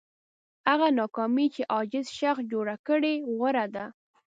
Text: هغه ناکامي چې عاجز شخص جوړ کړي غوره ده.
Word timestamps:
هغه 0.69 0.87
ناکامي 0.99 1.47
چې 1.55 1.61
عاجز 1.73 2.07
شخص 2.19 2.43
جوړ 2.51 2.67
کړي 2.87 3.13
غوره 3.37 3.65
ده. 3.75 3.85